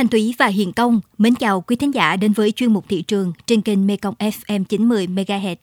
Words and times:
Thanh 0.00 0.08
Thúy 0.08 0.34
và 0.38 0.46
Hiền 0.46 0.72
Công 0.72 1.00
mến 1.18 1.34
chào 1.34 1.60
quý 1.60 1.76
thính 1.76 1.94
giả 1.94 2.16
đến 2.16 2.32
với 2.32 2.52
chuyên 2.52 2.72
mục 2.72 2.84
thị 2.88 3.02
trường 3.02 3.32
trên 3.46 3.62
kênh 3.62 3.86
Mekong 3.86 4.14
FM 4.18 4.64
90 4.64 5.06
MHz. 5.06 5.56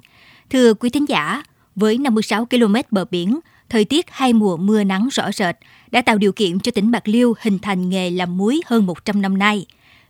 Thưa 0.50 0.74
quý 0.74 0.90
thính 0.90 1.06
giả, 1.10 1.44
với 1.76 1.98
56 1.98 2.46
km 2.46 2.76
bờ 2.92 3.06
biển, 3.12 3.40
thời 3.70 3.86
tiết 3.86 4.06
hai 4.10 4.34
mùa 4.34 4.58
mưa 4.58 4.84
nắng 4.84 5.08
rõ 5.12 5.32
rệt 5.32 5.56
đã 5.92 6.02
tạo 6.02 6.18
điều 6.18 6.32
kiện 6.32 6.60
cho 6.60 6.72
tỉnh 6.72 6.92
Bạc 6.92 7.08
Liêu 7.08 7.34
hình 7.40 7.60
thành 7.60 7.90
nghề 7.90 8.10
làm 8.10 8.38
muối 8.38 8.62
hơn 8.66 8.86
100 8.86 9.22
năm 9.22 9.38
nay. 9.38 9.66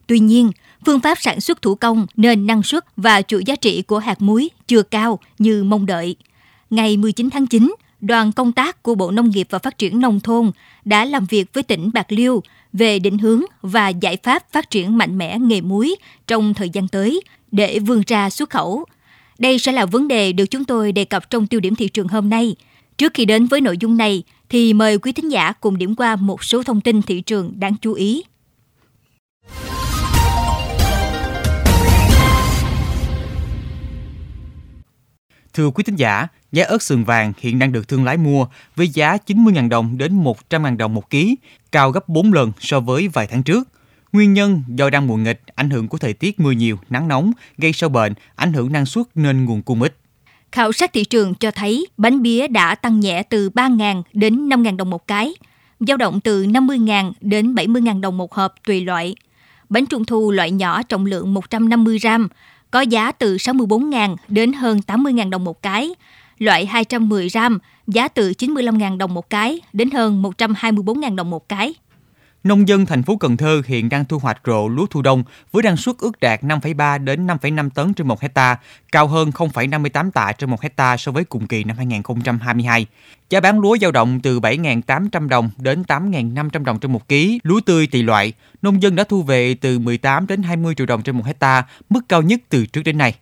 Tuy 0.07 0.19
nhiên, 0.19 0.51
phương 0.85 0.99
pháp 0.99 1.17
sản 1.21 1.41
xuất 1.41 1.61
thủ 1.61 1.75
công 1.75 2.05
nên 2.15 2.47
năng 2.47 2.63
suất 2.63 2.85
và 2.97 3.21
chuỗi 3.21 3.43
giá 3.45 3.55
trị 3.55 3.81
của 3.81 3.99
hạt 3.99 4.21
muối 4.21 4.49
chưa 4.67 4.83
cao 4.83 5.19
như 5.39 5.63
mong 5.63 5.85
đợi. 5.85 6.15
Ngày 6.69 6.97
19 6.97 7.29
tháng 7.29 7.47
9, 7.47 7.75
đoàn 8.01 8.31
công 8.31 8.51
tác 8.51 8.83
của 8.83 8.95
Bộ 8.95 9.11
Nông 9.11 9.29
nghiệp 9.29 9.47
và 9.49 9.59
Phát 9.59 9.77
triển 9.77 9.99
Nông 9.99 10.19
thôn 10.19 10.51
đã 10.85 11.05
làm 11.05 11.25
việc 11.25 11.53
với 11.53 11.63
tỉnh 11.63 11.89
Bạc 11.93 12.11
Liêu 12.11 12.43
về 12.73 12.99
định 12.99 13.17
hướng 13.17 13.41
và 13.61 13.89
giải 13.89 14.17
pháp 14.23 14.51
phát 14.51 14.69
triển 14.69 14.97
mạnh 14.97 15.17
mẽ 15.17 15.39
nghề 15.39 15.61
muối 15.61 15.95
trong 16.27 16.53
thời 16.53 16.69
gian 16.69 16.87
tới 16.87 17.21
để 17.51 17.79
vươn 17.79 18.01
ra 18.07 18.29
xuất 18.29 18.49
khẩu. 18.49 18.85
Đây 19.39 19.59
sẽ 19.59 19.71
là 19.71 19.85
vấn 19.85 20.07
đề 20.07 20.31
được 20.31 20.45
chúng 20.45 20.65
tôi 20.65 20.91
đề 20.91 21.05
cập 21.05 21.29
trong 21.29 21.47
tiêu 21.47 21.59
điểm 21.59 21.75
thị 21.75 21.87
trường 21.87 22.07
hôm 22.07 22.29
nay. 22.29 22.55
Trước 22.97 23.13
khi 23.13 23.25
đến 23.25 23.45
với 23.45 23.61
nội 23.61 23.77
dung 23.77 23.97
này, 23.97 24.23
thì 24.49 24.73
mời 24.73 24.97
quý 24.97 25.11
thính 25.11 25.31
giả 25.31 25.51
cùng 25.51 25.77
điểm 25.77 25.95
qua 25.95 26.15
một 26.15 26.43
số 26.43 26.63
thông 26.63 26.81
tin 26.81 27.01
thị 27.01 27.21
trường 27.21 27.59
đáng 27.59 27.75
chú 27.81 27.93
ý. 27.93 28.23
Thưa 35.53 35.69
quý 35.69 35.83
thính 35.83 35.95
giả, 35.95 36.27
giá 36.51 36.65
ớt 36.65 36.81
sườn 36.81 37.03
vàng 37.03 37.33
hiện 37.39 37.59
đang 37.59 37.71
được 37.71 37.87
thương 37.87 38.03
lái 38.03 38.17
mua 38.17 38.47
với 38.75 38.87
giá 38.87 39.17
90.000 39.27 39.69
đồng 39.69 39.97
đến 39.97 40.23
100.000 40.23 40.77
đồng 40.77 40.93
một 40.93 41.09
ký, 41.09 41.35
cao 41.71 41.91
gấp 41.91 42.09
4 42.09 42.33
lần 42.33 42.51
so 42.59 42.79
với 42.79 43.07
vài 43.07 43.27
tháng 43.27 43.43
trước. 43.43 43.67
Nguyên 44.11 44.33
nhân 44.33 44.63
do 44.67 44.89
đang 44.89 45.07
mùa 45.07 45.15
nghịch, 45.15 45.41
ảnh 45.55 45.69
hưởng 45.69 45.87
của 45.87 45.97
thời 45.97 46.13
tiết 46.13 46.39
mưa 46.39 46.51
nhiều, 46.51 46.77
nắng 46.89 47.07
nóng, 47.07 47.31
gây 47.57 47.73
sâu 47.73 47.89
bệnh, 47.89 48.13
ảnh 48.35 48.53
hưởng 48.53 48.71
năng 48.71 48.85
suất 48.85 49.05
nên 49.15 49.45
nguồn 49.45 49.61
cung 49.61 49.81
ít. 49.81 49.97
Khảo 50.51 50.71
sát 50.71 50.93
thị 50.93 51.03
trường 51.03 51.33
cho 51.35 51.51
thấy 51.51 51.87
bánh 51.97 52.21
bía 52.21 52.47
đã 52.47 52.75
tăng 52.75 52.99
nhẹ 52.99 53.23
từ 53.23 53.49
3.000 53.49 54.03
đến 54.13 54.49
5.000 54.49 54.77
đồng 54.77 54.89
một 54.89 55.07
cái, 55.07 55.33
dao 55.79 55.97
động 55.97 56.21
từ 56.21 56.45
50.000 56.45 57.13
đến 57.21 57.55
70.000 57.55 58.01
đồng 58.01 58.17
một 58.17 58.33
hộp 58.33 58.55
tùy 58.67 58.81
loại. 58.81 59.15
Bánh 59.69 59.85
trung 59.85 60.05
thu 60.05 60.31
loại 60.31 60.51
nhỏ 60.51 60.83
trọng 60.83 61.05
lượng 61.05 61.33
150 61.33 61.99
gram 61.99 62.27
có 62.71 62.81
giá 62.81 63.11
từ 63.11 63.37
64.000 63.37 64.15
đến 64.27 64.53
hơn 64.53 64.79
80.000 64.87 65.29
đồng 65.29 65.43
một 65.43 65.61
cái. 65.61 65.93
Loại 66.39 66.65
210 66.65 67.29
gram 67.29 67.59
giá 67.87 68.07
từ 68.07 68.31
95.000 68.37 68.97
đồng 68.97 69.13
một 69.13 69.29
cái 69.29 69.61
đến 69.73 69.91
hơn 69.91 70.23
124.000 70.23 71.15
đồng 71.15 71.29
một 71.29 71.49
cái. 71.49 71.73
Nông 72.43 72.67
dân 72.67 72.85
thành 72.85 73.03
phố 73.03 73.17
Cần 73.17 73.37
Thơ 73.37 73.61
hiện 73.65 73.89
đang 73.89 74.05
thu 74.05 74.19
hoạch 74.19 74.41
rộ 74.45 74.67
lúa 74.67 74.85
thu 74.85 75.01
đông 75.01 75.23
với 75.51 75.63
năng 75.63 75.77
suất 75.77 75.95
ước 75.97 76.19
đạt 76.19 76.41
5,3 76.43 77.03
đến 77.03 77.27
5,5 77.27 77.69
tấn 77.69 77.93
trên 77.93 78.07
1 78.07 78.21
hecta, 78.21 78.57
cao 78.91 79.07
hơn 79.07 79.29
0,58 79.29 80.11
tạ 80.11 80.31
trên 80.31 80.49
1 80.49 80.61
hecta 80.61 80.97
so 80.97 81.11
với 81.11 81.23
cùng 81.23 81.47
kỳ 81.47 81.63
năm 81.63 81.77
2022. 81.77 82.85
Giá 83.29 83.39
bán 83.39 83.59
lúa 83.59 83.77
dao 83.77 83.91
động 83.91 84.19
từ 84.23 84.39
7.800 84.39 85.27
đồng 85.27 85.49
đến 85.57 85.83
8.500 85.87 86.63
đồng 86.63 86.79
trên 86.79 86.91
một 86.91 87.07
ký, 87.07 87.39
lúa 87.43 87.59
tươi 87.59 87.87
tùy 87.87 88.03
loại. 88.03 88.33
Nông 88.61 88.81
dân 88.81 88.95
đã 88.95 89.03
thu 89.03 89.23
về 89.23 89.55
từ 89.61 89.79
18 89.79 90.27
đến 90.27 90.43
20 90.43 90.75
triệu 90.75 90.85
đồng 90.85 91.01
trên 91.01 91.17
một 91.17 91.25
hecta, 91.25 91.63
mức 91.89 92.01
cao 92.09 92.21
nhất 92.21 92.41
từ 92.49 92.65
trước 92.65 92.81
đến 92.83 92.97
nay. 92.97 93.15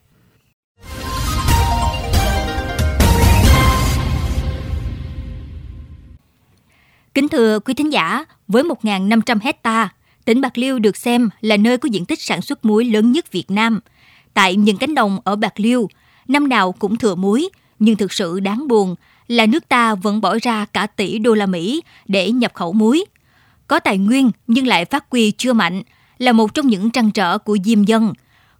Kính 7.15 7.27
thưa 7.27 7.59
quý 7.59 7.73
thính 7.73 7.93
giả, 7.93 8.25
với 8.47 8.63
1.500 8.63 9.39
hecta, 9.41 9.89
tỉnh 10.25 10.41
Bạc 10.41 10.57
Liêu 10.57 10.79
được 10.79 10.97
xem 10.97 11.29
là 11.41 11.57
nơi 11.57 11.77
có 11.77 11.89
diện 11.91 12.05
tích 12.05 12.21
sản 12.21 12.41
xuất 12.41 12.65
muối 12.65 12.85
lớn 12.85 13.11
nhất 13.11 13.31
Việt 13.31 13.51
Nam. 13.51 13.79
Tại 14.33 14.55
những 14.55 14.77
cánh 14.77 14.95
đồng 14.95 15.19
ở 15.23 15.35
Bạc 15.35 15.59
Liêu, 15.59 15.89
năm 16.27 16.49
nào 16.49 16.71
cũng 16.71 16.97
thừa 16.97 17.15
muối, 17.15 17.49
nhưng 17.79 17.95
thực 17.95 18.13
sự 18.13 18.39
đáng 18.39 18.67
buồn 18.67 18.95
là 19.27 19.45
nước 19.45 19.69
ta 19.69 19.95
vẫn 19.95 20.21
bỏ 20.21 20.37
ra 20.41 20.65
cả 20.65 20.87
tỷ 20.87 21.19
đô 21.19 21.33
la 21.33 21.45
Mỹ 21.45 21.81
để 22.07 22.31
nhập 22.31 22.53
khẩu 22.53 22.73
muối. 22.73 23.05
Có 23.67 23.79
tài 23.79 23.97
nguyên 23.97 24.31
nhưng 24.47 24.67
lại 24.67 24.85
phát 24.85 25.05
huy 25.11 25.31
chưa 25.31 25.53
mạnh 25.53 25.81
là 26.17 26.31
một 26.31 26.53
trong 26.53 26.67
những 26.67 26.91
trăn 26.91 27.11
trở 27.11 27.37
của 27.37 27.57
diêm 27.63 27.83
dân. 27.83 28.13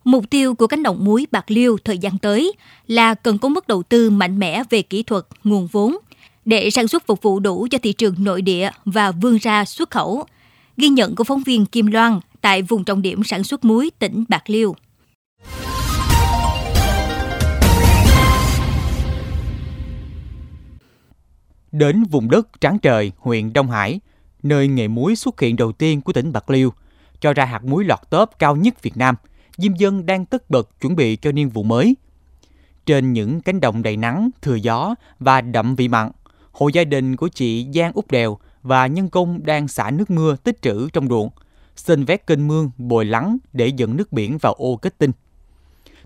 Mục 0.04 0.30
tiêu 0.30 0.56
của 0.56 0.68
cánh 0.68 0.84
đồng 0.84 1.06
muối 1.06 1.28
Bạc 1.32 1.52
Liêu 1.52 1.78
thời 1.84 1.98
gian 1.98 2.18
tới 2.18 2.54
là 2.88 3.14
cần 3.14 3.38
có 3.38 3.50
mức 3.50 3.68
đầu 3.68 3.84
tư 3.84 4.10
mạnh 4.10 4.40
mẽ 4.40 4.64
về 4.70 4.82
kỹ 4.82 5.04
thuật, 5.04 5.26
nguồn 5.44 5.68
vốn 5.72 5.98
để 6.46 6.70
sản 6.70 6.88
xuất 6.88 7.08
phục 7.08 7.22
vụ 7.22 7.40
đủ 7.40 7.68
cho 7.72 7.78
thị 7.78 7.94
trường 7.94 8.16
nội 8.18 8.42
địa 8.42 8.70
và 8.86 9.12
vươn 9.12 9.38
ra 9.38 9.66
xuất 9.66 9.90
khẩu. 9.90 10.24
Ghi 10.78 10.88
nhận 10.88 11.16
của 11.16 11.24
phóng 11.24 11.44
viên 11.44 11.66
Kim 11.66 11.88
Loan 11.88 12.20
tại 12.42 12.62
vùng 12.62 12.84
trọng 12.84 13.02
điểm 13.02 13.24
sản 13.24 13.44
xuất 13.44 13.66
muối 13.66 13.92
tỉnh 14.00 14.24
Bạc 14.30 14.50
Liêu. 14.50 14.76
Đến 21.72 22.04
vùng 22.04 22.30
đất 22.30 22.62
trắng 22.62 22.80
trời, 22.80 23.12
huyện 23.18 23.54
Đông 23.54 23.72
Hải, 23.72 24.00
nơi 24.44 24.68
nghề 24.68 24.88
muối 24.88 25.16
xuất 25.16 25.42
hiện 25.42 25.56
đầu 25.56 25.72
tiên 25.72 26.02
của 26.02 26.14
tỉnh 26.14 26.32
Bạc 26.32 26.50
Liêu, 26.50 26.74
cho 27.20 27.34
ra 27.34 27.46
hạt 27.46 27.64
muối 27.64 27.86
lọt 27.86 28.00
tớp 28.10 28.40
cao 28.40 28.56
nhất 28.56 28.82
Việt 28.82 28.98
Nam, 28.98 29.16
diêm 29.58 29.76
dân 29.76 30.06
đang 30.06 30.26
tất 30.26 30.50
bật 30.50 30.82
chuẩn 30.82 30.96
bị 30.96 31.16
cho 31.16 31.32
niên 31.32 31.50
vụ 31.50 31.64
mới. 31.64 31.96
Trên 32.86 33.14
những 33.14 33.42
cánh 33.42 33.60
đồng 33.60 33.84
đầy 33.84 33.98
nắng, 33.98 34.30
thừa 34.42 34.56
gió 34.56 34.96
và 35.20 35.42
đậm 35.42 35.76
vị 35.76 35.88
mặn, 35.88 36.12
hộ 36.56 36.68
gia 36.68 36.84
đình 36.84 37.16
của 37.16 37.28
chị 37.28 37.68
Giang 37.74 37.92
Úc 37.94 38.12
Đèo 38.12 38.38
và 38.64 38.88
nhân 38.88 39.10
công 39.10 39.46
đang 39.46 39.68
xả 39.68 39.92
nước 39.92 40.10
mưa 40.10 40.36
tích 40.36 40.62
trữ 40.62 40.90
trong 40.94 41.08
ruộng, 41.08 41.30
xin 41.76 42.06
vét 42.06 42.28
kênh 42.28 42.48
mương 42.48 42.72
bồi 42.78 43.06
lắng 43.06 43.38
để 43.54 43.68
dẫn 43.68 43.98
nước 43.98 44.12
biển 44.12 44.38
vào 44.38 44.54
ô 44.54 44.76
kết 44.76 44.98
tinh. 44.98 45.12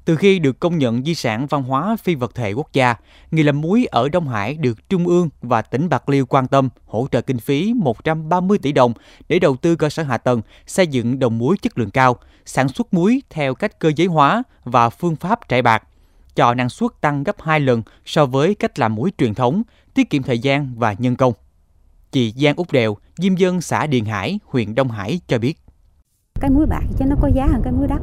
Từ 0.05 0.15
khi 0.15 0.39
được 0.39 0.59
công 0.59 0.77
nhận 0.77 1.03
di 1.03 1.15
sản 1.15 1.47
văn 1.47 1.63
hóa 1.63 1.95
phi 2.03 2.15
vật 2.15 2.35
thể 2.35 2.53
quốc 2.53 2.73
gia, 2.73 2.95
nghề 3.31 3.43
làm 3.43 3.61
muối 3.61 3.85
ở 3.85 4.09
Đông 4.09 4.27
Hải 4.27 4.53
được 4.53 4.89
Trung 4.89 5.07
ương 5.07 5.29
và 5.41 5.61
tỉnh 5.61 5.89
Bạc 5.89 6.09
Liêu 6.09 6.25
quan 6.25 6.47
tâm 6.47 6.69
hỗ 6.85 7.07
trợ 7.11 7.21
kinh 7.21 7.39
phí 7.39 7.73
130 7.75 8.57
tỷ 8.57 8.71
đồng 8.71 8.93
để 9.29 9.39
đầu 9.39 9.55
tư 9.55 9.75
cơ 9.75 9.89
sở 9.89 10.03
hạ 10.03 10.17
tầng, 10.17 10.41
xây 10.67 10.87
dựng 10.87 11.19
đồng 11.19 11.37
muối 11.37 11.57
chất 11.57 11.77
lượng 11.77 11.91
cao, 11.91 12.17
sản 12.45 12.69
xuất 12.69 12.93
muối 12.93 13.21
theo 13.29 13.55
cách 13.55 13.79
cơ 13.79 13.91
giới 13.95 14.07
hóa 14.07 14.43
và 14.63 14.89
phương 14.89 15.15
pháp 15.15 15.49
trải 15.49 15.61
bạc, 15.61 15.83
cho 16.35 16.53
năng 16.53 16.69
suất 16.69 16.91
tăng 17.01 17.23
gấp 17.23 17.35
2 17.41 17.59
lần 17.59 17.81
so 18.05 18.25
với 18.25 18.55
cách 18.55 18.79
làm 18.79 18.95
muối 18.95 19.11
truyền 19.17 19.33
thống, 19.33 19.61
tiết 19.93 20.09
kiệm 20.09 20.23
thời 20.23 20.39
gian 20.39 20.73
và 20.77 20.95
nhân 20.97 21.15
công. 21.15 21.33
Chị 22.11 22.33
Giang 22.37 22.55
Úc 22.55 22.71
Đèo, 22.71 22.97
diêm 23.17 23.35
dân 23.35 23.61
xã 23.61 23.87
Điền 23.87 24.05
Hải, 24.05 24.39
huyện 24.45 24.75
Đông 24.75 24.87
Hải 24.87 25.19
cho 25.27 25.37
biết. 25.37 25.57
Cái 26.39 26.49
muối 26.49 26.65
bạc 26.65 26.83
chứ 26.99 27.05
nó 27.05 27.15
có 27.21 27.29
giá 27.35 27.45
hơn 27.45 27.61
cái 27.63 27.73
muối 27.73 27.87
đất. 27.87 28.01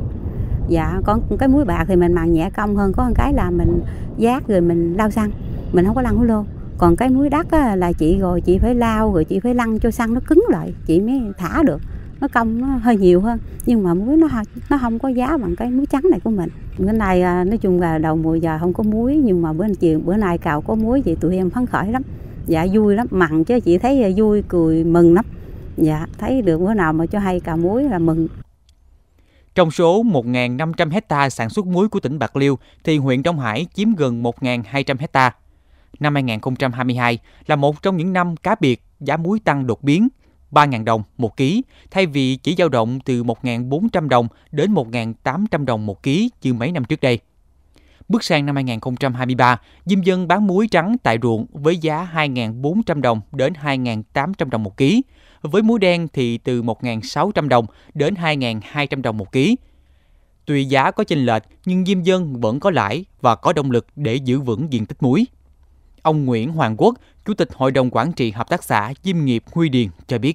Dạ, 0.68 1.00
còn 1.04 1.36
cái 1.38 1.48
muối 1.48 1.64
bạc 1.64 1.84
thì 1.88 1.96
mình 1.96 2.12
màng 2.12 2.32
nhẹ 2.32 2.50
công 2.56 2.76
hơn, 2.76 2.92
có 2.92 3.04
một 3.08 3.14
cái 3.14 3.32
là 3.32 3.50
mình 3.50 3.80
giác 4.16 4.48
rồi 4.48 4.60
mình 4.60 4.94
lau 4.94 5.10
xăng, 5.10 5.30
mình 5.72 5.84
không 5.84 5.94
có 5.94 6.02
lăn 6.02 6.16
hú 6.16 6.24
lô. 6.24 6.44
Còn 6.78 6.96
cái 6.96 7.10
muối 7.10 7.30
đất 7.30 7.50
á, 7.50 7.76
là 7.76 7.92
chị 7.92 8.18
rồi 8.18 8.40
chị 8.40 8.58
phải 8.58 8.74
lau 8.74 9.12
rồi 9.12 9.24
chị 9.24 9.40
phải 9.40 9.54
lăn 9.54 9.78
cho 9.78 9.90
xăng 9.90 10.14
nó 10.14 10.20
cứng 10.26 10.44
lại, 10.48 10.74
chị 10.86 11.00
mới 11.00 11.20
thả 11.38 11.62
được 11.62 11.80
nó 12.20 12.28
công 12.28 12.60
nó 12.60 12.66
hơi 12.66 12.96
nhiều 12.96 13.20
hơn. 13.20 13.38
Nhưng 13.66 13.82
mà 13.82 13.94
muối 13.94 14.16
nó 14.16 14.28
nó 14.70 14.78
không 14.78 14.98
có 14.98 15.08
giá 15.08 15.36
bằng 15.36 15.56
cái 15.56 15.70
muối 15.70 15.86
trắng 15.86 16.02
này 16.10 16.20
của 16.20 16.30
mình. 16.30 16.50
Bữa 16.78 16.92
nay 16.92 17.22
à, 17.22 17.44
nói 17.44 17.58
chung 17.58 17.80
là 17.80 17.98
đầu 17.98 18.16
mùa 18.16 18.34
giờ 18.34 18.58
không 18.60 18.72
có 18.72 18.82
muối 18.82 19.16
nhưng 19.16 19.42
mà 19.42 19.52
bữa 19.52 19.66
chiều 19.80 20.00
bữa 20.04 20.16
nay 20.16 20.38
cào 20.38 20.60
có 20.60 20.74
muối 20.74 21.02
vậy 21.04 21.16
tụi 21.20 21.36
em 21.36 21.50
phấn 21.50 21.66
khởi 21.66 21.92
lắm. 21.92 22.02
Dạ 22.46 22.66
vui 22.72 22.94
lắm. 22.94 23.06
Mặn 23.10 23.44
chứ 23.44 23.60
chị 23.60 23.78
thấy 23.78 24.02
à, 24.02 24.10
vui 24.16 24.42
cười 24.48 24.84
mừng 24.84 25.14
lắm. 25.14 25.24
Dạ 25.76 26.06
thấy 26.18 26.42
được 26.42 26.58
bữa 26.58 26.74
nào 26.74 26.92
mà 26.92 27.06
cho 27.06 27.18
hay 27.18 27.40
cào 27.40 27.56
muối 27.56 27.84
là 27.84 27.98
mừng. 27.98 28.28
Trong 29.54 29.70
số 29.70 30.02
1.500 30.02 30.90
hecta 30.90 31.30
sản 31.30 31.50
xuất 31.50 31.66
muối 31.66 31.88
của 31.88 32.00
tỉnh 32.00 32.18
Bạc 32.18 32.36
Liêu, 32.36 32.58
thì 32.84 32.98
huyện 32.98 33.22
Đông 33.22 33.38
Hải 33.38 33.66
chiếm 33.74 33.94
gần 33.94 34.22
1.200 34.22 34.96
hecta. 34.98 35.34
Năm 36.00 36.14
2022 36.14 37.18
là 37.46 37.56
một 37.56 37.82
trong 37.82 37.96
những 37.96 38.12
năm 38.12 38.36
cá 38.36 38.56
biệt 38.60 38.82
giá 39.00 39.16
muối 39.16 39.40
tăng 39.40 39.66
đột 39.66 39.82
biến, 39.82 40.08
3.000 40.52 40.84
đồng 40.84 41.02
một 41.18 41.36
ký, 41.36 41.62
thay 41.90 42.06
vì 42.06 42.36
chỉ 42.36 42.54
dao 42.58 42.68
động 42.68 43.00
từ 43.00 43.24
1.400 43.24 44.08
đồng 44.08 44.28
đến 44.50 44.74
1.800 44.74 45.64
đồng 45.64 45.86
một 45.86 46.02
ký 46.02 46.30
như 46.42 46.54
mấy 46.54 46.72
năm 46.72 46.84
trước 46.84 47.00
đây. 47.00 47.18
Bước 48.08 48.24
sang 48.24 48.46
năm 48.46 48.54
2023, 48.54 49.60
diêm 49.84 50.02
dân 50.02 50.28
bán 50.28 50.46
muối 50.46 50.68
trắng 50.70 50.96
tại 51.02 51.18
ruộng 51.22 51.46
với 51.52 51.76
giá 51.76 52.08
2.400 52.14 53.00
đồng 53.00 53.20
đến 53.32 53.52
2.800 53.62 54.50
đồng 54.50 54.62
một 54.62 54.76
ký, 54.76 55.02
với 55.42 55.62
muối 55.62 55.78
đen 55.78 56.08
thì 56.12 56.38
từ 56.38 56.62
1.600 56.62 57.48
đồng 57.48 57.66
đến 57.94 58.14
2.200 58.14 59.02
đồng 59.02 59.18
một 59.18 59.32
ký. 59.32 59.56
Tuy 60.44 60.64
giá 60.64 60.90
có 60.90 61.04
chênh 61.04 61.26
lệch 61.26 61.42
nhưng 61.64 61.86
diêm 61.86 62.02
dân 62.02 62.40
vẫn 62.40 62.60
có 62.60 62.70
lãi 62.70 63.04
và 63.20 63.34
có 63.34 63.52
động 63.52 63.70
lực 63.70 63.86
để 63.96 64.14
giữ 64.14 64.40
vững 64.40 64.72
diện 64.72 64.86
tích 64.86 65.02
muối. 65.02 65.26
Ông 66.02 66.24
Nguyễn 66.24 66.52
Hoàng 66.52 66.74
Quốc, 66.78 66.94
Chủ 67.26 67.34
tịch 67.34 67.48
Hội 67.54 67.70
đồng 67.72 67.90
Quản 67.92 68.06
trị 68.16 68.30
Hợp 68.30 68.48
tác 68.50 68.62
xã 68.62 68.92
Diêm 69.02 69.16
nghiệp 69.24 69.42
Huy 69.54 69.68
Điền 69.68 69.86
cho 70.06 70.18
biết. 70.18 70.34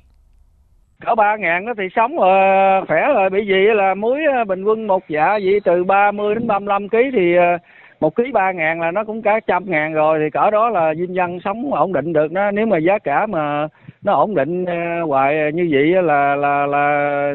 Cỡ 1.06 1.16
ba 1.16 1.38
ngàn 1.38 1.66
thì 1.78 1.84
sống 1.96 2.18
rồi, 2.18 2.86
khỏe 2.88 3.08
rồi, 3.08 3.30
bị 3.30 3.46
gì 3.46 3.68
là 3.76 3.94
muối 3.94 4.20
ờ, 4.38 4.44
bình 4.44 4.64
quân 4.64 4.88
một 4.88 5.04
dạ 5.10 5.40
vậy 5.44 5.60
từ 5.64 5.84
30 5.84 6.36
đến 6.36 6.48
35 6.48 6.90
kg 6.90 6.98
thì 7.14 7.36
ờ, 7.36 7.58
một 8.00 8.16
ký 8.16 8.24
ba 8.34 8.52
ngàn 8.52 8.82
là 8.82 8.92
nó 8.92 9.04
cũng 9.04 9.22
cả 9.22 9.40
trăm 9.48 9.64
ngàn 9.66 9.94
rồi 9.94 10.20
thì 10.20 10.30
cỡ 10.30 10.50
đó 10.52 10.70
là 10.70 10.94
diêm 10.96 11.14
dân 11.14 11.40
sống 11.46 11.74
ổn 11.74 11.94
định 11.94 12.14
được 12.14 12.32
đó 12.32 12.52
nếu 12.52 12.66
mà 12.66 12.78
giá 12.78 13.00
cả 13.00 13.26
mà 13.26 13.68
nó 14.02 14.14
ổn 14.14 14.36
định 14.36 14.64
uh, 14.64 15.10
hoài 15.10 15.52
như 15.54 15.70
vậy 15.72 16.04
là 16.04 16.36
là 16.36 16.66
là 16.66 17.34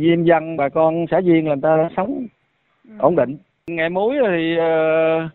diêm 0.00 0.24
dân 0.24 0.56
bà 0.56 0.68
con 0.68 1.06
xã 1.10 1.20
viên 1.20 1.48
là 1.48 1.54
người 1.54 1.62
ta 1.62 1.88
sống 1.96 2.26
ừ. 2.88 2.94
ổn 2.98 3.16
định 3.16 3.36
nghề 3.66 3.88
muối 3.88 4.14
thì 4.28 4.56
uh, 4.58 5.30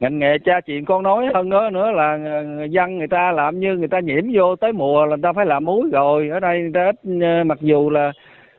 ngành 0.00 0.18
nghề 0.18 0.38
cha 0.44 0.60
chuyện 0.60 0.84
con 0.84 1.02
nói 1.02 1.26
hơn 1.34 1.48
nữa 1.48 1.70
nữa 1.72 1.90
là 1.90 2.16
người 2.42 2.70
dân 2.70 2.98
người 2.98 3.08
ta 3.08 3.32
làm 3.32 3.60
như 3.60 3.76
người 3.76 3.88
ta 3.88 4.00
nhiễm 4.00 4.24
vô 4.34 4.56
tới 4.56 4.72
mùa 4.72 5.06
là 5.06 5.16
người 5.16 5.22
ta 5.22 5.32
phải 5.32 5.46
làm 5.46 5.64
muối 5.64 5.88
rồi 5.92 6.28
ở 6.28 6.40
đây 6.40 6.60
người 6.60 6.72
ta 6.74 6.84
ít 6.84 6.96
ờ, 7.22 7.44
mặc 7.44 7.58
dù 7.60 7.90
là 7.90 8.12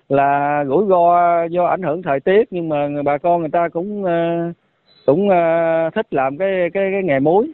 là 0.09 0.63
rủi 0.67 0.85
ro 0.89 1.43
do 1.49 1.65
ảnh 1.65 1.83
hưởng 1.83 2.01
thời 2.01 2.19
tiết 2.19 2.47
nhưng 2.51 2.69
mà 2.69 2.87
bà 3.05 3.17
con 3.17 3.39
người 3.39 3.49
ta 3.49 3.69
cũng 3.69 4.05
ờ, 4.05 4.51
cũng 5.05 5.29
ờ, 5.29 5.89
thích 5.95 6.13
làm 6.13 6.37
cái 6.37 6.49
cái 6.73 6.89
cái 6.93 7.03
nghề 7.03 7.19
muối 7.19 7.51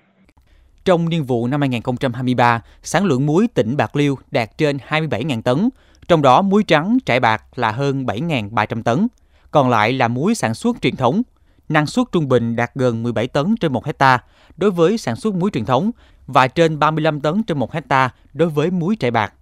trong 0.86 1.10
niên 1.10 1.24
vụ 1.24 1.48
năm 1.48 1.62
2023, 1.62 2.62
sản 2.84 3.06
lượng 3.06 3.26
muối 3.26 3.48
tỉnh 3.54 3.78
Bạc 3.78 3.96
Liêu 3.96 4.16
đạt 4.32 4.58
trên 4.58 4.78
27.000 4.88 5.42
tấn, 5.42 5.70
trong 6.08 6.22
đó 6.22 6.42
muối 6.42 6.64
trắng 6.64 6.98
trải 7.06 7.20
bạc 7.20 7.44
là 7.56 7.72
hơn 7.72 8.06
7.300 8.06 8.84
tấn, 8.84 9.08
còn 9.52 9.70
lại 9.70 9.94
là 9.94 10.08
muối 10.08 10.36
sản 10.36 10.54
xuất 10.54 10.82
truyền 10.82 10.96
thống. 10.96 11.22
Năng 11.70 11.86
suất 11.86 12.08
trung 12.12 12.28
bình 12.28 12.56
đạt 12.56 12.72
gần 12.76 13.04
17 13.04 13.28
tấn 13.28 13.56
trên 13.60 13.74
1 13.74 13.86
hecta 13.86 14.24
đối 14.58 14.72
với 14.72 14.98
sản 14.98 15.16
xuất 15.16 15.36
muối 15.36 15.52
truyền 15.54 15.66
thống 15.66 15.92
và 16.28 16.48
trên 16.48 16.80
35 16.80 17.22
tấn 17.22 17.44
trên 17.44 17.58
1 17.58 17.72
hecta 17.72 18.10
đối 18.34 18.50
với 18.50 18.72
muối 18.72 18.98
trại 19.00 19.12
bạc. 19.12 19.34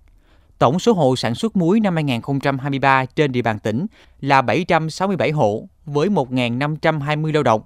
Tổng 0.59 0.79
số 0.79 0.93
hộ 0.93 1.15
sản 1.15 1.35
xuất 1.35 1.55
muối 1.55 1.79
năm 1.79 1.95
2023 1.95 3.05
trên 3.05 3.31
địa 3.31 3.41
bàn 3.41 3.59
tỉnh 3.59 3.85
là 4.21 4.41
767 4.41 5.31
hộ 5.31 5.67
với 5.85 6.09
1.520 6.09 7.33
lao 7.33 7.43
động 7.43 7.61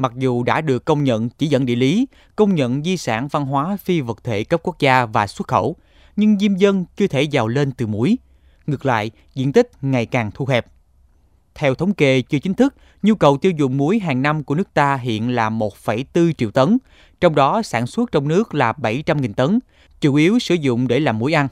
mặc 0.00 0.12
dù 0.16 0.42
đã 0.42 0.60
được 0.60 0.84
công 0.84 1.04
nhận 1.04 1.28
chỉ 1.28 1.46
dẫn 1.46 1.66
địa 1.66 1.76
lý, 1.76 2.06
công 2.36 2.54
nhận 2.54 2.84
di 2.84 2.96
sản 2.96 3.28
văn 3.28 3.46
hóa 3.46 3.76
phi 3.76 4.00
vật 4.00 4.24
thể 4.24 4.44
cấp 4.44 4.60
quốc 4.62 4.78
gia 4.78 5.06
và 5.06 5.26
xuất 5.26 5.48
khẩu, 5.48 5.76
nhưng 6.16 6.38
diêm 6.38 6.56
dân 6.56 6.84
chưa 6.96 7.06
thể 7.06 7.22
giàu 7.22 7.48
lên 7.48 7.72
từ 7.72 7.86
muối. 7.86 8.18
Ngược 8.66 8.86
lại, 8.86 9.10
diện 9.34 9.52
tích 9.52 9.70
ngày 9.82 10.06
càng 10.06 10.30
thu 10.34 10.46
hẹp. 10.46 10.66
Theo 11.60 11.74
thống 11.74 11.94
kê 11.94 12.22
chưa 12.22 12.38
chính 12.38 12.54
thức, 12.54 12.74
nhu 13.02 13.14
cầu 13.14 13.36
tiêu 13.36 13.52
dùng 13.56 13.76
muối 13.76 13.98
hàng 13.98 14.22
năm 14.22 14.44
của 14.44 14.54
nước 14.54 14.74
ta 14.74 14.96
hiện 14.96 15.30
là 15.30 15.50
1,4 15.50 16.32
triệu 16.32 16.50
tấn, 16.50 16.78
trong 17.20 17.34
đó 17.34 17.62
sản 17.62 17.86
xuất 17.86 18.12
trong 18.12 18.28
nước 18.28 18.54
là 18.54 18.72
700.000 18.72 19.32
tấn, 19.32 19.58
chủ 20.00 20.14
yếu 20.14 20.38
sử 20.38 20.54
dụng 20.54 20.88
để 20.88 21.00
làm 21.00 21.18
muối 21.18 21.32
ăn. 21.32 21.48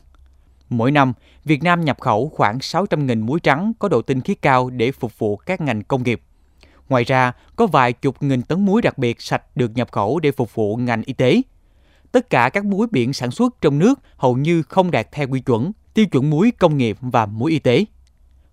Mỗi 0.68 0.90
năm, 0.90 1.12
Việt 1.44 1.62
Nam 1.62 1.84
nhập 1.84 2.00
khẩu 2.00 2.28
khoảng 2.28 2.58
600.000 2.58 3.24
muối 3.24 3.40
trắng 3.40 3.72
có 3.78 3.88
độ 3.88 4.02
tinh 4.02 4.20
khiết 4.20 4.42
cao 4.42 4.70
để 4.70 4.92
phục 4.92 5.18
vụ 5.18 5.36
các 5.36 5.60
ngành 5.60 5.82
công 5.82 6.02
nghiệp. 6.02 6.20
Ngoài 6.88 7.04
ra, 7.04 7.32
có 7.56 7.66
vài 7.66 7.92
chục 7.92 8.22
nghìn 8.22 8.42
tấn 8.42 8.66
muối 8.66 8.82
đặc 8.82 8.98
biệt 8.98 9.22
sạch 9.22 9.56
được 9.56 9.70
nhập 9.74 9.92
khẩu 9.92 10.20
để 10.20 10.32
phục 10.32 10.54
vụ 10.54 10.76
ngành 10.76 11.02
y 11.02 11.12
tế. 11.12 11.42
Tất 12.12 12.30
cả 12.30 12.48
các 12.48 12.64
muối 12.64 12.86
biển 12.90 13.12
sản 13.12 13.30
xuất 13.30 13.60
trong 13.60 13.78
nước 13.78 14.00
hầu 14.16 14.36
như 14.36 14.62
không 14.62 14.90
đạt 14.90 15.12
theo 15.12 15.28
quy 15.28 15.40
chuẩn, 15.40 15.72
tiêu 15.94 16.06
chuẩn 16.06 16.30
muối 16.30 16.52
công 16.58 16.76
nghiệp 16.76 16.96
và 17.00 17.26
muối 17.26 17.50
y 17.50 17.58
tế. 17.58 17.84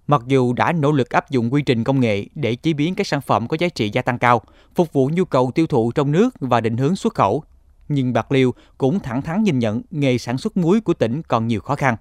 Mặc 0.07 0.22
dù 0.28 0.54
đã 0.54 0.72
nỗ 0.72 0.92
lực 0.92 1.10
áp 1.10 1.30
dụng 1.30 1.54
quy 1.54 1.62
trình 1.62 1.84
công 1.84 2.00
nghệ 2.00 2.25
để 2.36 2.56
chế 2.56 2.74
biến 2.74 2.96
các 2.96 3.07
sản 3.07 3.22
phẩm 3.22 3.48
có 3.48 3.57
giá 3.60 3.68
trị 3.69 3.90
gia 3.94 4.02
tăng 4.02 4.19
cao, 4.19 4.42
phục 4.75 4.94
vụ 4.94 5.10
nhu 5.13 5.25
cầu 5.25 5.52
tiêu 5.56 5.68
thụ 5.68 5.92
trong 5.92 6.12
nước 6.12 6.36
và 6.40 6.62
định 6.62 6.78
hướng 6.78 6.96
xuất 6.96 7.13
khẩu, 7.13 7.44
nhưng 7.88 8.13
Bạc 8.13 8.31
Liêu 8.31 8.54
cũng 8.78 9.00
thẳng 9.00 9.22
thắn 9.22 9.44
nhìn 9.44 9.60
nhận 9.60 9.81
nghề 9.92 10.18
sản 10.18 10.38
xuất 10.38 10.57
muối 10.57 10.81
của 10.81 10.94
tỉnh 10.94 11.22
còn 11.22 11.48
nhiều 11.48 11.62
khó 11.62 11.75
khăn. 11.75 11.96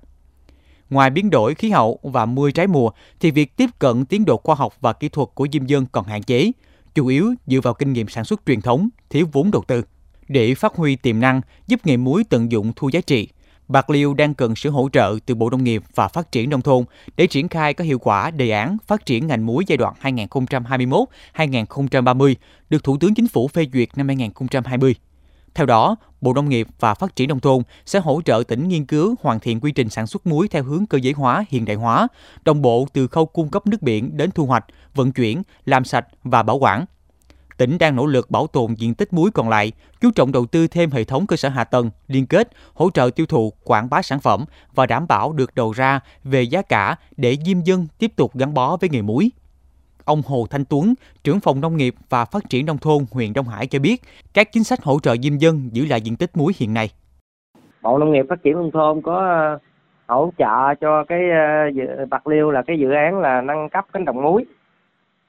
Ngoài 0.91 1.11
biến 1.11 1.31
đổi 1.31 1.55
khí 1.55 1.71
hậu 1.71 1.99
và 2.03 2.27
mưa 2.27 2.51
trái 2.51 2.67
mùa, 2.67 2.91
thì 3.21 3.31
việc 3.31 3.57
tiếp 3.57 3.71
cận 3.79 4.05
tiến 4.05 4.25
độ 4.25 4.37
khoa 4.37 4.55
học 4.55 4.75
và 4.81 4.93
kỹ 4.93 5.09
thuật 5.09 5.29
của 5.35 5.47
diêm 5.53 5.67
dân 5.67 5.87
còn 5.93 6.05
hạn 6.05 6.23
chế, 6.23 6.53
chủ 6.95 7.07
yếu 7.07 7.35
dựa 7.47 7.61
vào 7.61 7.75
kinh 7.75 7.93
nghiệm 7.93 8.09
sản 8.09 8.25
xuất 8.25 8.41
truyền 8.47 8.61
thống, 8.61 8.89
thiếu 9.11 9.27
vốn 9.33 9.51
đầu 9.51 9.63
tư. 9.67 9.83
Để 10.29 10.55
phát 10.55 10.75
huy 10.75 10.97
tiềm 10.97 11.21
năng, 11.21 11.41
giúp 11.67 11.81
nghề 11.85 11.97
muối 11.97 12.25
tận 12.31 12.53
dụng 12.53 12.73
thu 12.77 12.89
giá 12.89 13.01
trị, 13.01 13.29
Bạc 13.69 13.91
Liêu 13.91 14.15
đang 14.15 14.35
cần 14.35 14.57
sự 14.57 14.71
hỗ 14.71 14.89
trợ 14.93 15.17
từ 15.27 15.35
Bộ 15.35 15.51
Nông 15.51 15.65
nghiệp 15.65 15.83
và 15.95 16.09
Phát 16.09 16.33
triển 16.33 16.51
Nông 16.51 16.63
thôn 16.63 16.85
để 17.17 17.27
triển 17.27 17.49
khai 17.49 17.75
có 17.75 17.85
hiệu 17.85 17.99
quả 17.99 18.31
đề 18.31 18.51
án 18.51 18.77
phát 18.87 19.07
triển 19.07 19.27
ngành 19.27 19.47
muối 19.47 19.65
giai 19.67 19.77
đoạn 19.77 19.95
2021-2030 20.03 22.35
được 22.71 22.85
Thủ 22.85 22.97
tướng 23.01 23.15
Chính 23.15 23.29
phủ 23.29 23.49
phê 23.49 23.67
duyệt 23.73 23.89
năm 23.97 24.07
2020. 24.07 24.95
Theo 25.55 25.67
đó, 25.67 25.97
Bộ 26.21 26.35
Nông 26.35 26.49
nghiệp 26.49 26.69
và 26.81 26.95
Phát 26.95 27.17
triển 27.17 27.29
Nông 27.29 27.41
thôn 27.41 27.63
sẽ 27.87 27.99
hỗ 27.99 28.21
trợ 28.25 28.43
tỉnh 28.49 28.69
nghiên 28.69 28.87
cứu 28.87 29.15
hoàn 29.21 29.41
thiện 29.41 29.61
quy 29.61 29.73
trình 29.73 29.89
sản 29.89 30.07
xuất 30.07 30.27
muối 30.27 30.49
theo 30.49 30.63
hướng 30.63 30.87
cơ 30.87 30.99
giới 30.99 31.13
hóa, 31.13 31.45
hiện 31.49 31.65
đại 31.65 31.77
hóa, 31.77 32.09
đồng 32.45 32.63
bộ 32.63 32.87
từ 32.93 33.07
khâu 33.07 33.27
cung 33.27 33.51
cấp 33.51 33.67
nước 33.67 33.83
biển 33.83 34.17
đến 34.17 34.31
thu 34.31 34.47
hoạch, 34.47 34.65
vận 34.95 35.13
chuyển, 35.13 35.43
làm 35.65 35.85
sạch 35.85 36.07
và 36.23 36.43
bảo 36.43 36.59
quản. 36.59 36.85
Tỉnh 37.57 37.79
đang 37.79 37.97
nỗ 37.97 38.07
lực 38.07 38.31
bảo 38.31 38.47
tồn 38.47 38.75
diện 38.75 38.95
tích 38.95 39.13
muối 39.13 39.31
còn 39.31 39.49
lại, 39.49 39.73
chú 40.01 40.11
trọng 40.15 40.33
đầu 40.33 40.47
tư 40.47 40.67
thêm 40.67 40.91
hệ 40.91 41.05
thống 41.05 41.27
cơ 41.27 41.37
sở 41.37 41.49
hạ 41.49 41.65
tầng, 41.65 41.91
liên 42.09 42.27
kết, 42.27 42.49
hỗ 42.75 42.91
trợ 42.91 43.11
tiêu 43.17 43.27
thụ, 43.27 43.53
quảng 43.65 43.91
bá 43.91 44.03
sản 44.03 44.21
phẩm 44.21 44.45
và 44.75 44.87
đảm 44.87 45.07
bảo 45.09 45.33
được 45.33 45.55
đầu 45.55 45.73
ra 45.73 46.01
về 46.25 46.43
giá 46.43 46.63
cả 46.63 46.97
để 47.17 47.37
diêm 47.47 47.61
dân 47.61 47.87
tiếp 47.99 48.11
tục 48.17 48.31
gắn 48.35 48.55
bó 48.55 48.77
với 48.81 48.91
nghề 48.91 49.03
muối. 49.03 49.31
Ông 50.05 50.23
Hồ 50.27 50.47
Thanh 50.51 50.65
Tuấn, 50.65 50.95
trưởng 51.25 51.41
phòng 51.41 51.61
nông 51.61 51.77
nghiệp 51.77 51.95
và 52.09 52.25
phát 52.25 52.43
triển 52.49 52.67
nông 52.67 52.79
thôn 52.79 53.05
huyện 53.11 53.33
Đông 53.33 53.49
Hải 53.49 53.67
cho 53.67 53.79
biết, 53.79 54.03
các 54.35 54.53
chính 54.53 54.65
sách 54.65 54.83
hỗ 54.83 54.99
trợ 55.03 55.17
diêm 55.23 55.37
dân 55.37 55.69
giữ 55.73 55.87
lại 55.87 56.01
diện 56.01 56.17
tích 56.17 56.37
muối 56.37 56.53
hiện 56.57 56.75
nay. 56.75 56.91
Bộ 57.83 57.99
Nông 57.99 58.13
nghiệp 58.13 58.27
Phát 58.29 58.43
triển 58.43 58.53
nông 58.55 58.71
thôn 58.71 59.03
có 59.03 59.17
ờ, 59.19 59.59
hỗ 60.15 60.33
trợ 60.39 60.75
cho 60.81 61.05
cái 61.05 61.21
ờ, 61.99 62.07
Bạc 62.11 62.27
Liêu 62.27 62.51
là 62.51 62.63
cái 62.67 62.79
dự 62.79 62.91
án 62.91 63.21
là 63.21 63.41
nâng 63.41 63.69
cấp 63.69 63.87
cánh 63.93 64.05
đồng 64.05 64.23
muối. 64.23 64.45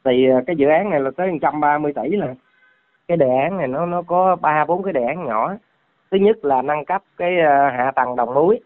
Thì 0.05 0.29
à, 0.29 0.41
cái 0.47 0.55
dự 0.55 0.67
án 0.67 0.89
này 0.89 0.99
là 0.99 1.11
tới 1.17 1.31
130 1.31 1.93
tỷ 1.93 2.09
là 2.09 2.27
cái 3.07 3.17
đề 3.17 3.37
án 3.37 3.57
này 3.57 3.67
nó 3.67 3.85
nó 3.85 4.01
có 4.01 4.35
ba, 4.35 4.65
bốn 4.65 4.83
cái 4.83 4.93
đề 4.93 5.03
án 5.03 5.25
nhỏ. 5.25 5.53
Thứ 6.11 6.17
nhất 6.17 6.45
là 6.45 6.61
nâng 6.61 6.85
cấp 6.85 7.01
cái 7.17 7.39
à, 7.39 7.73
hạ 7.77 7.91
tầng 7.95 8.15
đồng 8.15 8.33
núi. 8.33 8.59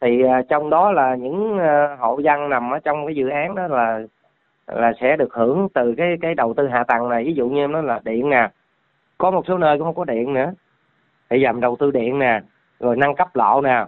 Thì 0.00 0.22
à, 0.22 0.42
trong 0.48 0.70
đó 0.70 0.92
là 0.92 1.14
những 1.14 1.58
hộ 1.98 2.18
dân 2.18 2.48
nằm 2.48 2.70
ở 2.70 2.78
trong 2.78 3.06
cái 3.06 3.14
dự 3.14 3.28
án 3.28 3.54
đó 3.54 3.66
là 3.66 4.00
là 4.66 4.92
sẽ 5.00 5.16
được 5.16 5.34
hưởng 5.34 5.68
từ 5.74 5.94
cái 5.96 6.16
cái 6.20 6.34
đầu 6.34 6.54
tư 6.54 6.68
hạ 6.68 6.84
tầng 6.84 7.08
này. 7.08 7.24
Ví 7.24 7.34
dụ 7.34 7.48
như 7.48 7.66
nó 7.66 7.80
là 7.80 8.00
điện 8.04 8.30
nè, 8.30 8.48
có 9.18 9.30
một 9.30 9.46
số 9.46 9.58
nơi 9.58 9.78
cũng 9.78 9.86
không 9.86 9.94
có 9.94 10.04
điện 10.04 10.34
nữa. 10.34 10.52
Thì 11.30 11.42
dầm 11.42 11.60
đầu 11.60 11.76
tư 11.76 11.90
điện 11.90 12.18
nè, 12.18 12.40
rồi 12.80 12.96
nâng 12.96 13.14
cấp 13.14 13.28
lộ 13.36 13.60
nè 13.60 13.84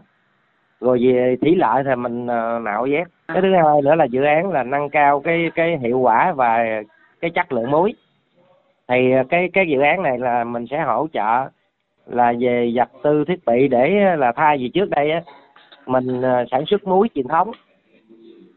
rồi 0.81 0.99
về 1.02 1.37
thí 1.40 1.55
lợi 1.55 1.82
thì 1.84 1.94
mình 1.94 2.26
ờ, 2.26 2.58
nạo 2.58 2.87
vét. 2.90 3.06
Cái 3.28 3.43
thứ 3.43 3.55
hai 3.55 3.82
nữa 3.82 3.94
là 3.94 4.05
dự 4.05 4.23
án 4.23 4.50
là 4.50 4.62
nâng 4.62 4.90
cao 4.90 5.20
cái 5.20 5.50
cái 5.55 5.78
hiệu 5.78 5.99
quả 5.99 6.32
và 6.32 6.58
cái 7.20 7.31
chất 7.31 7.52
lượng 7.52 7.70
muối. 7.70 7.94
Thì 8.88 9.12
ờ, 9.12 9.25
cái 9.28 9.49
cái 9.52 9.67
dự 9.69 9.81
án 9.81 10.02
này 10.02 10.19
là 10.19 10.44
mình 10.44 10.67
sẽ 10.70 10.82
hỗ 10.82 11.06
trợ 11.12 11.49
là 12.06 12.32
về 12.40 12.73
vật 12.75 12.88
tư 13.02 13.25
thiết 13.28 13.46
bị 13.46 13.69
để 13.69 14.02
ờ, 14.05 14.17
là 14.17 14.32
thay 14.37 14.58
vì 14.58 14.70
trước 14.75 14.90
đây 14.90 15.11
á, 15.11 15.23
mình 15.87 16.23
sản 16.50 16.64
xuất 16.67 16.84
muối 16.84 17.08
truyền 17.14 17.28
thống. 17.28 17.50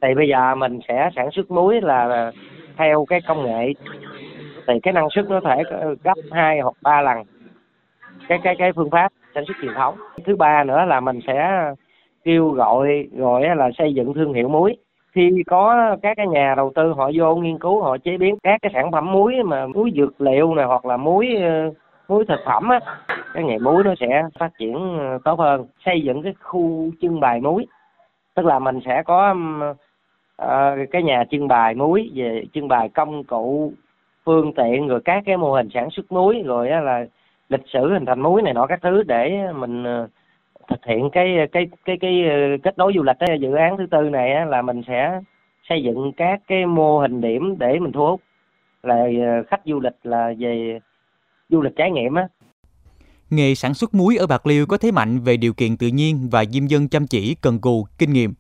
Thì 0.02 0.14
bây 0.16 0.28
giờ 0.28 0.56
mình 0.56 0.80
sẽ 0.88 1.10
sản 1.16 1.30
xuất 1.32 1.52
muối 1.52 1.82
là 1.82 2.32
theo 2.78 3.06
cái 3.10 3.22
công 3.28 3.46
nghệ. 3.46 3.74
Thì 4.68 4.74
cái 4.84 4.94
năng 4.94 5.10
suất 5.10 5.26
nó 5.30 5.40
thể 5.40 5.64
gấp 6.04 6.14
hai 6.32 6.60
hoặc 6.60 6.74
ba 6.82 7.02
lần 7.02 7.18
cái 8.30 8.40
cái 8.44 8.56
cái 8.60 8.72
phương 8.74 8.90
pháp 8.90 9.12
sản 9.36 9.44
xuất 9.48 9.58
truyền 9.62 9.74
thống. 9.74 9.96
Thứ 10.26 10.36
ba 10.36 10.64
nữa 10.64 10.86
là 10.86 11.00
mình 11.00 11.20
sẽ 11.28 11.62
kêu 12.30 12.50
gọi 12.50 13.08
gọi 13.12 13.56
là 13.56 13.70
xây 13.78 13.94
dựng 13.94 14.14
thương 14.14 14.34
hiệu 14.34 14.50
muối. 14.50 14.78
Khi 15.12 15.44
có 15.48 15.96
các 16.02 16.18
cái 16.18 16.28
nhà 16.28 16.54
đầu 16.58 16.72
tư 16.76 16.94
họ 16.98 17.12
vô 17.16 17.36
nghiên 17.36 17.58
cứu 17.60 17.82
họ 17.82 17.98
chế 17.98 18.18
biến 18.18 18.36
các 18.44 18.60
cái 18.62 18.72
sản 18.74 18.92
phẩm 18.92 19.12
muối 19.12 19.44
mà 19.44 19.68
muối 19.68 19.92
dược 19.96 20.22
liệu 20.22 20.56
này 20.56 20.66
hoặc 20.66 20.86
là 20.86 20.98
muối 20.98 21.36
ờ, 21.36 21.74
muối 22.08 22.26
thực 22.26 22.40
phẩm 22.46 22.70
á 22.70 22.80
cái 23.34 23.44
nghề 23.44 23.58
muối 23.58 23.84
nó 23.84 23.94
sẽ 24.00 24.24
phát 24.40 24.50
triển 24.60 24.98
ờ, 25.00 25.20
tốt 25.26 25.40
hơn. 25.40 25.66
Xây 25.86 26.02
dựng 26.02 26.24
cái 26.24 26.34
khu 26.42 26.92
trưng 27.02 27.20
bày 27.20 27.42
muối. 27.42 27.66
Tức 28.36 28.46
là 28.46 28.60
mình 28.60 28.80
sẽ 28.86 29.04
có 29.06 29.36
uh, 30.42 30.90
cái 30.92 31.04
nhà 31.04 31.24
trưng 31.32 31.48
bày 31.48 31.76
muối 31.76 32.12
về 32.16 32.44
trưng 32.54 32.68
bày 32.68 32.90
công 32.90 33.24
cụ 33.24 33.74
phương 34.26 34.54
tiện 34.54 34.88
rồi 34.88 35.02
các 35.06 35.24
cái 35.26 35.38
mô 35.38 35.54
hình 35.54 35.70
sản 35.74 35.90
xuất 35.90 36.12
muối 36.12 36.44
rồi 36.46 36.70
á 36.70 36.82
là 36.82 37.06
lịch 37.50 37.68
sử 37.74 37.94
hình 37.94 38.06
thành 38.06 38.22
muối 38.22 38.42
này 38.42 38.54
nọ 38.54 38.66
các 38.66 38.80
thứ 38.82 39.04
để 39.04 39.54
mình 39.54 39.84
uh, 40.04 40.10
thực 40.70 40.86
hiện 40.86 41.10
cái 41.12 41.36
cái 41.52 41.68
cái 41.86 41.98
cái 42.02 42.24
ờ, 42.30 42.58
kết 42.64 42.78
nối 42.78 42.94
du 42.96 43.04
lịch 43.04 43.16
cái 43.20 43.40
dự 43.42 43.54
án 43.54 43.78
thứ 43.78 43.86
tư 43.92 44.10
này 44.10 44.34
á, 44.34 44.46
là 44.46 44.62
mình 44.62 44.82
sẽ 44.88 45.22
xây 45.70 45.84
dựng 45.84 46.12
các 46.18 46.42
cái 46.48 46.66
mô 46.66 47.00
hình 47.00 47.22
điểm 47.22 47.56
để 47.60 47.80
mình 47.80 47.92
thu 47.92 48.06
hút 48.06 48.22
là 48.84 48.96
ờ, 48.96 49.44
khách 49.48 49.62
du 49.66 49.80
lịch 49.80 49.96
là 50.04 50.34
về 50.40 50.80
du 51.50 51.62
lịch 51.62 51.74
trải 51.76 51.92
nghiệm 51.92 52.16
á 52.16 52.28
Nghề 53.30 53.56
sản 53.56 53.74
xuất 53.74 53.94
muối 53.94 54.18
ở 54.18 54.28
Bạc 54.28 54.48
Liêu 54.48 54.66
có 54.66 54.78
thế 54.78 54.92
mạnh 54.92 55.20
về 55.20 55.38
điều 55.38 55.54
kiện 55.54 55.78
tự 55.78 55.88
nhiên 55.88 56.30
và 56.32 56.46
diêm 56.46 56.68
dân 56.68 56.88
chăm 56.88 57.08
chỉ, 57.08 57.36
cần 57.42 57.60
cù, 57.60 57.88
kinh 57.98 58.14
nghiệm. 58.14 58.34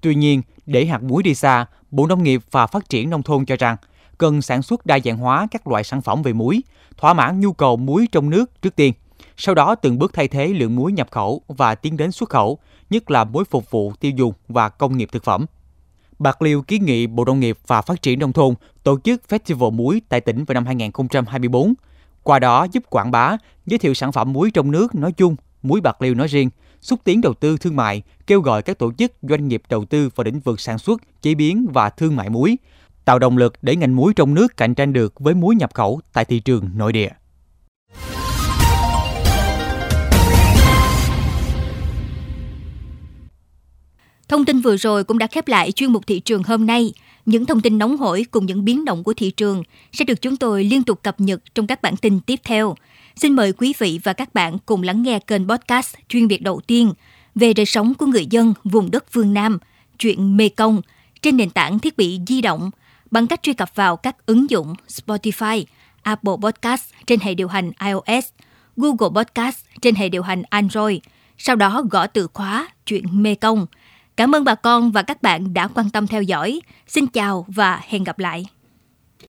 Tuy 0.00 0.14
nhiên, 0.14 0.42
để 0.66 0.84
hạt 0.84 1.02
muối 1.02 1.22
đi 1.22 1.34
xa, 1.34 1.66
Bộ 1.90 2.06
Nông 2.06 2.22
nghiệp 2.22 2.40
và 2.50 2.66
Phát 2.66 2.88
triển 2.88 3.10
Nông 3.10 3.22
thôn 3.22 3.44
cho 3.44 3.56
rằng 3.58 3.76
cần 4.18 4.42
sản 4.42 4.62
xuất 4.62 4.86
đa 4.86 4.98
dạng 4.98 5.16
hóa 5.16 5.46
các 5.50 5.66
loại 5.66 5.84
sản 5.84 6.02
phẩm 6.02 6.22
về 6.22 6.32
muối, 6.32 6.62
thỏa 6.96 7.14
mãn 7.14 7.40
nhu 7.40 7.52
cầu 7.52 7.76
muối 7.76 8.06
trong 8.12 8.30
nước 8.30 8.62
trước 8.62 8.76
tiên. 8.76 8.92
Sau 9.44 9.54
đó 9.54 9.74
từng 9.74 9.98
bước 9.98 10.12
thay 10.14 10.28
thế 10.28 10.48
lượng 10.48 10.76
muối 10.76 10.92
nhập 10.92 11.08
khẩu 11.10 11.42
và 11.48 11.74
tiến 11.74 11.96
đến 11.96 12.12
xuất 12.12 12.30
khẩu, 12.30 12.58
nhất 12.90 13.10
là 13.10 13.24
muối 13.24 13.44
phục 13.44 13.70
vụ 13.70 13.92
tiêu 14.00 14.12
dùng 14.16 14.32
và 14.48 14.68
công 14.68 14.96
nghiệp 14.96 15.08
thực 15.12 15.24
phẩm. 15.24 15.46
Bạc 16.18 16.42
Liêu 16.42 16.62
kiến 16.62 16.84
nghị 16.84 17.06
Bộ 17.06 17.24
Nông 17.24 17.40
nghiệp 17.40 17.58
và 17.66 17.82
Phát 17.82 18.02
triển 18.02 18.18
Nông 18.18 18.32
thôn 18.32 18.54
tổ 18.82 18.98
chức 19.04 19.22
Festival 19.28 19.70
muối 19.70 20.02
tại 20.08 20.20
tỉnh 20.20 20.44
vào 20.44 20.54
năm 20.54 20.66
2024. 20.66 21.74
Qua 22.22 22.38
đó 22.38 22.66
giúp 22.72 22.82
quảng 22.90 23.10
bá, 23.10 23.36
giới 23.66 23.78
thiệu 23.78 23.94
sản 23.94 24.12
phẩm 24.12 24.32
muối 24.32 24.50
trong 24.50 24.70
nước 24.70 24.94
nói 24.94 25.12
chung, 25.12 25.36
muối 25.62 25.80
Bạc 25.80 26.02
Liêu 26.02 26.14
nói 26.14 26.28
riêng, 26.28 26.50
xúc 26.80 27.00
tiến 27.04 27.20
đầu 27.20 27.34
tư 27.34 27.56
thương 27.56 27.76
mại, 27.76 28.02
kêu 28.26 28.40
gọi 28.40 28.62
các 28.62 28.78
tổ 28.78 28.92
chức 28.92 29.12
doanh 29.22 29.48
nghiệp 29.48 29.62
đầu 29.68 29.84
tư 29.84 30.10
vào 30.14 30.24
lĩnh 30.24 30.40
vực 30.40 30.60
sản 30.60 30.78
xuất, 30.78 31.00
chế 31.22 31.34
biến 31.34 31.66
và 31.72 31.90
thương 31.90 32.16
mại 32.16 32.30
muối, 32.30 32.58
tạo 33.04 33.18
động 33.18 33.36
lực 33.36 33.54
để 33.62 33.76
ngành 33.76 33.96
muối 33.96 34.12
trong 34.14 34.34
nước 34.34 34.56
cạnh 34.56 34.74
tranh 34.74 34.92
được 34.92 35.20
với 35.20 35.34
muối 35.34 35.54
nhập 35.54 35.74
khẩu 35.74 36.00
tại 36.12 36.24
thị 36.24 36.40
trường 36.40 36.70
nội 36.74 36.92
địa. 36.92 37.10
Thông 44.32 44.44
tin 44.44 44.60
vừa 44.60 44.76
rồi 44.76 45.04
cũng 45.04 45.18
đã 45.18 45.26
khép 45.26 45.48
lại 45.48 45.72
chuyên 45.72 45.92
mục 45.92 46.06
thị 46.06 46.20
trường 46.20 46.42
hôm 46.42 46.66
nay. 46.66 46.92
Những 47.26 47.46
thông 47.46 47.60
tin 47.60 47.78
nóng 47.78 47.96
hổi 47.96 48.26
cùng 48.30 48.46
những 48.46 48.64
biến 48.64 48.84
động 48.84 49.04
của 49.04 49.14
thị 49.14 49.30
trường 49.30 49.62
sẽ 49.92 50.04
được 50.04 50.22
chúng 50.22 50.36
tôi 50.36 50.64
liên 50.64 50.82
tục 50.82 51.02
cập 51.02 51.20
nhật 51.20 51.54
trong 51.54 51.66
các 51.66 51.82
bản 51.82 51.96
tin 51.96 52.20
tiếp 52.20 52.40
theo. 52.44 52.74
Xin 53.16 53.32
mời 53.32 53.52
quý 53.52 53.74
vị 53.78 54.00
và 54.04 54.12
các 54.12 54.34
bạn 54.34 54.58
cùng 54.66 54.82
lắng 54.82 55.02
nghe 55.02 55.18
kênh 55.18 55.48
podcast 55.48 55.94
chuyên 56.08 56.28
biệt 56.28 56.42
đầu 56.42 56.60
tiên 56.66 56.92
về 57.34 57.52
đời 57.52 57.66
sống 57.66 57.94
của 57.94 58.06
người 58.06 58.26
dân 58.30 58.54
vùng 58.64 58.90
đất 58.90 59.04
phương 59.10 59.34
Nam, 59.34 59.58
chuyện 59.98 60.36
Mê 60.36 60.48
Công 60.48 60.82
trên 61.22 61.36
nền 61.36 61.50
tảng 61.50 61.78
thiết 61.78 61.96
bị 61.96 62.20
di 62.26 62.40
động 62.40 62.70
bằng 63.10 63.26
cách 63.26 63.42
truy 63.42 63.52
cập 63.52 63.74
vào 63.74 63.96
các 63.96 64.26
ứng 64.26 64.50
dụng 64.50 64.74
Spotify, 64.88 65.64
Apple 66.02 66.34
Podcast 66.42 66.84
trên 67.06 67.20
hệ 67.20 67.34
điều 67.34 67.48
hành 67.48 67.70
iOS, 67.84 68.28
Google 68.76 69.22
Podcast 69.22 69.56
trên 69.82 69.94
hệ 69.94 70.08
điều 70.08 70.22
hành 70.22 70.42
Android, 70.48 70.98
sau 71.38 71.56
đó 71.56 71.82
gõ 71.90 72.06
từ 72.06 72.28
khóa 72.34 72.68
chuyện 72.86 73.22
Mê 73.22 73.34
Công– 73.34 73.66
Cảm 74.16 74.34
ơn 74.34 74.44
bà 74.44 74.54
con 74.54 74.92
và 74.92 75.02
các 75.02 75.22
bạn 75.22 75.54
đã 75.54 75.68
quan 75.68 75.90
tâm 75.90 76.06
theo 76.06 76.22
dõi. 76.22 76.60
Xin 76.86 77.06
chào 77.06 77.46
và 77.48 77.80
hẹn 77.88 78.04
gặp 78.04 78.18
lại. 78.18 78.44